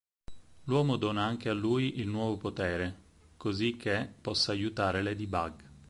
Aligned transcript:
L'uomo 0.63 0.95
dona 0.95 1.21
anche 1.25 1.47
a 1.47 1.53
lui 1.53 1.99
il 1.99 2.07
nuovo 2.07 2.35
potere, 2.37 2.95
così 3.37 3.77
che 3.77 4.11
possa 4.19 4.51
aiutare 4.51 5.03
Ladybug. 5.03 5.61